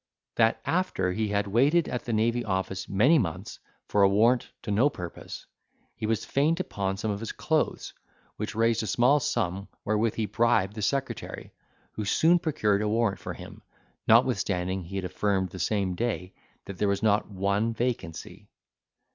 [0.33, 4.71] That after he had waited at the Navy Office many months for a warrant to
[4.71, 5.45] no purpose,
[5.95, 7.93] he was fain to pawn some of his clothes,
[8.35, 11.51] which raised a small sum wherewith he bribed the secretary,
[11.91, 13.61] who soon procured a warrant for him,
[14.07, 16.33] notwithstanding he had affirmed the same day,
[16.65, 18.49] that there was not one vacancy.